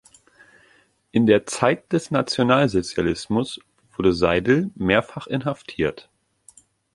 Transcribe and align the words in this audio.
In 1.11 1.27
der 1.27 1.45
Zeit 1.45 1.93
des 1.93 2.09
Nationalsozialismus 2.09 3.59
wurde 3.95 4.13
Seidel 4.13 4.71
mehrfach 4.73 5.27
inhaftiert. 5.27 6.09